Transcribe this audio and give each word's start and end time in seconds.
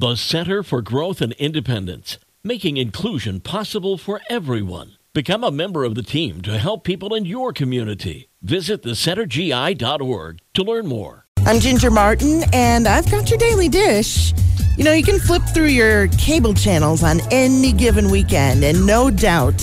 The 0.00 0.16
Center 0.16 0.62
for 0.62 0.80
Growth 0.80 1.20
and 1.20 1.34
Independence, 1.34 2.16
making 2.42 2.78
inclusion 2.78 3.38
possible 3.40 3.98
for 3.98 4.22
everyone. 4.30 4.92
Become 5.12 5.44
a 5.44 5.50
member 5.50 5.84
of 5.84 5.94
the 5.94 6.02
team 6.02 6.40
to 6.40 6.56
help 6.56 6.84
people 6.84 7.14
in 7.14 7.26
your 7.26 7.52
community. 7.52 8.30
Visit 8.40 8.82
thecentergi.org 8.82 10.38
to 10.54 10.62
learn 10.62 10.86
more. 10.86 11.26
I'm 11.44 11.60
Ginger 11.60 11.90
Martin, 11.90 12.44
and 12.54 12.88
I've 12.88 13.10
got 13.10 13.28
your 13.28 13.38
daily 13.38 13.68
dish. 13.68 14.32
You 14.78 14.84
know, 14.84 14.92
you 14.92 15.04
can 15.04 15.18
flip 15.18 15.42
through 15.52 15.66
your 15.66 16.08
cable 16.08 16.54
channels 16.54 17.02
on 17.02 17.20
any 17.30 17.70
given 17.70 18.10
weekend, 18.10 18.64
and 18.64 18.86
no 18.86 19.10
doubt 19.10 19.60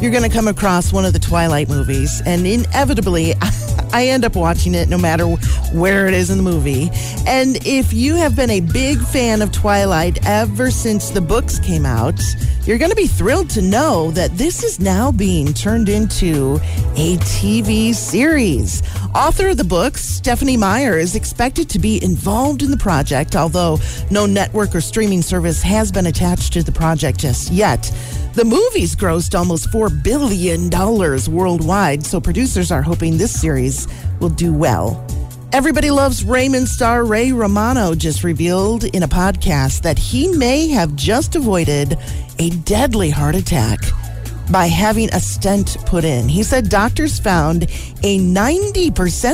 you're 0.00 0.10
going 0.10 0.28
to 0.28 0.34
come 0.34 0.48
across 0.48 0.92
one 0.92 1.04
of 1.04 1.12
the 1.12 1.18
Twilight 1.18 1.68
movies, 1.68 2.22
and 2.24 2.46
inevitably, 2.46 3.34
I 3.92 4.06
end 4.06 4.24
up 4.24 4.34
watching 4.34 4.74
it 4.74 4.88
no 4.88 4.96
matter 4.96 5.26
where 5.72 6.06
it 6.06 6.14
is 6.14 6.30
in 6.30 6.38
the 6.38 6.42
movie. 6.42 6.90
And 7.26 7.58
if 7.66 7.92
you 7.92 8.16
have 8.16 8.34
been 8.34 8.50
a 8.50 8.60
big 8.60 8.98
fan 8.98 9.42
of 9.42 9.52
Twilight 9.52 10.24
ever 10.26 10.70
since 10.70 11.10
the 11.10 11.20
books 11.20 11.58
came 11.58 11.84
out, 11.84 12.18
you're 12.64 12.78
going 12.78 12.90
to 12.90 12.96
be 12.96 13.06
thrilled 13.06 13.50
to 13.50 13.62
know 13.62 14.10
that 14.12 14.38
this 14.38 14.62
is 14.62 14.80
now 14.80 15.10
being 15.10 15.52
turned 15.52 15.88
into 15.88 16.56
a 16.94 17.16
TV 17.18 17.94
series. 17.94 18.82
Author 19.14 19.48
of 19.48 19.56
the 19.56 19.64
books, 19.64 20.02
Stephenie 20.02 20.56
Meyer, 20.56 20.96
is 20.96 21.14
expected 21.14 21.68
to 21.70 21.78
be 21.78 22.02
involved 22.02 22.62
in 22.62 22.70
the 22.70 22.76
project, 22.76 23.34
although 23.34 23.78
no 24.10 24.24
network 24.24 24.74
or 24.74 24.80
streaming 24.80 25.20
service 25.20 25.62
has 25.62 25.90
been 25.90 26.06
attached 26.06 26.52
to 26.52 26.62
the 26.62 26.72
project 26.72 27.18
just 27.18 27.50
yet. 27.50 27.90
The 28.32 28.44
movie's 28.44 28.94
grossed 28.94 29.36
almost 29.36 29.70
$4 29.70 30.04
billion 30.04 30.70
worldwide, 30.70 32.06
so 32.06 32.20
producers 32.20 32.70
are 32.70 32.80
hoping 32.80 33.18
this 33.18 33.38
series 33.38 33.88
will 34.20 34.28
do 34.28 34.54
well. 34.54 35.04
Everybody 35.52 35.90
Loves 35.90 36.22
Raymond 36.22 36.68
star 36.68 37.04
Ray 37.04 37.32
Romano 37.32 37.92
just 37.96 38.22
revealed 38.22 38.84
in 38.84 39.02
a 39.02 39.08
podcast 39.08 39.82
that 39.82 39.98
he 39.98 40.28
may 40.28 40.68
have 40.68 40.94
just 40.94 41.34
avoided 41.34 41.98
a 42.38 42.50
deadly 42.50 43.10
heart 43.10 43.34
attack 43.34 43.80
by 44.48 44.66
having 44.66 45.12
a 45.12 45.18
stent 45.20 45.76
put 45.84 46.04
in. 46.04 46.28
He 46.28 46.44
said 46.44 46.68
doctors 46.68 47.18
found 47.18 47.64
a 48.04 48.18
90% 48.20 48.90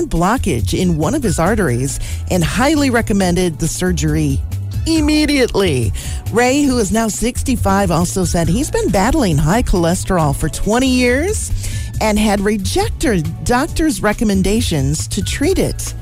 blockage 0.07 0.79
in 0.79 0.97
one 0.97 1.15
of 1.15 1.23
his 1.23 1.39
arteries 1.39 2.01
and 2.31 2.43
highly 2.43 2.89
recommended 2.89 3.59
the 3.59 3.69
surgery 3.69 4.41
immediately. 4.87 5.93
Ray, 6.33 6.63
who 6.63 6.79
is 6.79 6.93
now 6.93 7.09
65, 7.09 7.91
also 7.91 8.25
said 8.25 8.49
he's 8.49 8.71
been 8.71 8.89
battling 8.91 9.37
high 9.37 9.63
cholesterol 9.63 10.35
for 10.35 10.49
20 10.49 10.89
years 10.89 11.51
and 12.01 12.19
had 12.19 12.41
rejected 12.41 13.27
doctors' 13.45 14.03
recommendations 14.03 15.09
to 15.09 15.23
treat 15.23 15.59
it. 15.59 15.95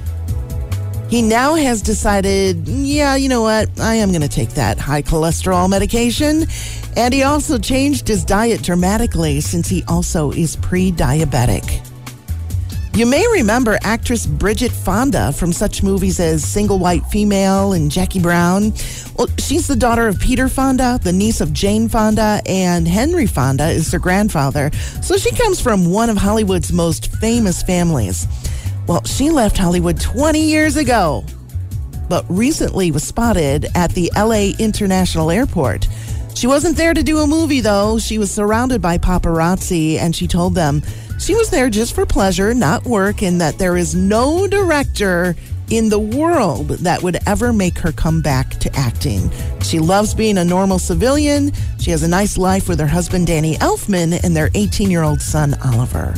He 1.08 1.22
now 1.22 1.54
has 1.54 1.82
decided, 1.82 2.66
yeah, 2.66 3.14
you 3.14 3.28
know 3.28 3.42
what? 3.42 3.68
I 3.78 3.94
am 3.94 4.10
going 4.10 4.22
to 4.22 4.28
take 4.28 4.50
that 4.50 4.78
high 4.78 5.02
cholesterol 5.02 5.68
medication. 5.68 6.46
And 6.96 7.12
he 7.12 7.22
also 7.22 7.58
changed 7.58 8.08
his 8.08 8.24
diet 8.24 8.62
dramatically 8.62 9.40
since 9.40 9.68
he 9.68 9.84
also 9.84 10.32
is 10.32 10.56
pre 10.56 10.90
diabetic. 10.90 11.93
You 12.94 13.06
may 13.06 13.26
remember 13.32 13.76
actress 13.82 14.24
Bridget 14.24 14.70
Fonda 14.70 15.32
from 15.32 15.52
such 15.52 15.82
movies 15.82 16.20
as 16.20 16.44
Single 16.44 16.78
White 16.78 17.04
Female 17.06 17.72
and 17.72 17.90
Jackie 17.90 18.20
Brown. 18.20 18.72
Well, 19.16 19.26
she's 19.36 19.66
the 19.66 19.74
daughter 19.74 20.06
of 20.06 20.20
Peter 20.20 20.48
Fonda, 20.48 21.00
the 21.02 21.12
niece 21.12 21.40
of 21.40 21.52
Jane 21.52 21.88
Fonda, 21.88 22.40
and 22.46 22.86
Henry 22.86 23.26
Fonda 23.26 23.68
is 23.70 23.90
her 23.90 23.98
grandfather. 23.98 24.70
So 25.02 25.16
she 25.16 25.34
comes 25.34 25.60
from 25.60 25.90
one 25.90 26.08
of 26.08 26.16
Hollywood's 26.16 26.72
most 26.72 27.10
famous 27.16 27.64
families. 27.64 28.28
Well, 28.86 29.02
she 29.02 29.28
left 29.28 29.58
Hollywood 29.58 30.00
20 30.00 30.40
years 30.40 30.76
ago, 30.76 31.24
but 32.08 32.24
recently 32.28 32.92
was 32.92 33.02
spotted 33.02 33.66
at 33.74 33.90
the 33.90 34.12
LA 34.16 34.52
International 34.60 35.32
Airport. 35.32 35.88
She 36.36 36.46
wasn't 36.46 36.76
there 36.76 36.94
to 36.94 37.02
do 37.02 37.18
a 37.18 37.26
movie, 37.26 37.60
though. 37.60 37.98
She 37.98 38.18
was 38.18 38.30
surrounded 38.30 38.80
by 38.80 38.98
paparazzi, 38.98 39.98
and 39.98 40.14
she 40.14 40.28
told 40.28 40.54
them 40.54 40.82
she 41.18 41.34
was 41.34 41.50
there 41.50 41.70
just 41.70 41.94
for 41.94 42.06
pleasure, 42.06 42.54
not 42.54 42.84
work, 42.84 43.22
and 43.22 43.40
that 43.40 43.58
there 43.58 43.76
is 43.76 43.94
no 43.94 44.46
director 44.46 45.34
in 45.70 45.88
the 45.88 45.98
world 45.98 46.68
that 46.68 47.02
would 47.02 47.18
ever 47.26 47.52
make 47.52 47.78
her 47.78 47.92
come 47.92 48.20
back 48.20 48.50
to 48.60 48.74
acting. 48.76 49.30
She 49.62 49.78
loves 49.78 50.14
being 50.14 50.38
a 50.38 50.44
normal 50.44 50.78
civilian. 50.78 51.52
She 51.78 51.90
has 51.90 52.02
a 52.02 52.08
nice 52.08 52.36
life 52.36 52.68
with 52.68 52.80
her 52.80 52.86
husband, 52.86 53.26
Danny 53.26 53.56
Elfman, 53.56 54.22
and 54.22 54.36
their 54.36 54.50
18 54.54 54.90
year 54.90 55.02
old 55.02 55.20
son, 55.20 55.54
Oliver. 55.64 56.14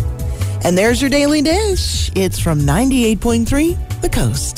And 0.65 0.77
there's 0.77 1.01
your 1.01 1.11
daily 1.11 1.43
dish. 1.43 2.11
It's 2.17 2.39
from 2.39 2.61
98.3 2.61 4.01
The 4.01 4.09
Coast. 4.09 4.55